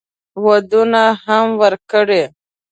[0.45, 2.23] ودونه هم وکړي.